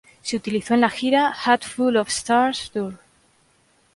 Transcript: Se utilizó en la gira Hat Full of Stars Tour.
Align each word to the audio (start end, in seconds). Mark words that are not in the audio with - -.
Se 0.23 0.35
utilizó 0.35 0.73
en 0.73 0.81
la 0.81 0.89
gira 0.89 1.29
Hat 1.45 1.61
Full 1.63 1.95
of 1.97 2.09
Stars 2.09 2.71
Tour. 2.71 2.97